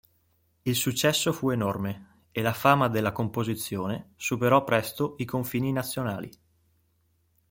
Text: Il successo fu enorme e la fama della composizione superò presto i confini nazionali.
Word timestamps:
Il 0.63 0.73
successo 0.75 1.31
fu 1.31 1.51
enorme 1.51 2.23
e 2.31 2.41
la 2.41 2.53
fama 2.55 2.87
della 2.87 3.11
composizione 3.11 4.13
superò 4.15 4.63
presto 4.63 5.13
i 5.19 5.25
confini 5.25 5.71
nazionali. 5.71 6.31